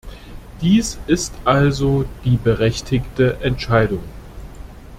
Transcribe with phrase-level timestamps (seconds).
[0.61, 4.01] Dies ist also die berechtigte Entscheidung.